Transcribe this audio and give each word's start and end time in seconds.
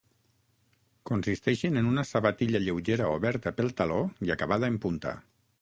Consisteixen 1.09 1.77
en 1.83 1.91
una 1.91 2.05
sabatilla 2.13 2.63
lleugera 2.65 3.13
oberta 3.21 3.55
pel 3.61 3.73
taló 3.83 4.03
i 4.29 4.37
acabada 4.39 4.75
en 4.75 4.85
punta. 4.89 5.19